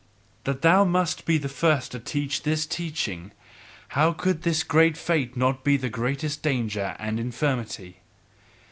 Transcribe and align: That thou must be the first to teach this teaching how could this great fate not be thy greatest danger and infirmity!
That 0.45 0.63
thou 0.63 0.83
must 0.83 1.25
be 1.25 1.37
the 1.37 1.47
first 1.47 1.91
to 1.91 1.99
teach 1.99 2.41
this 2.41 2.65
teaching 2.65 3.33
how 3.89 4.13
could 4.13 4.41
this 4.41 4.63
great 4.63 4.97
fate 4.97 5.37
not 5.37 5.63
be 5.63 5.77
thy 5.77 5.89
greatest 5.89 6.41
danger 6.41 6.95
and 6.97 7.19
infirmity! 7.19 7.97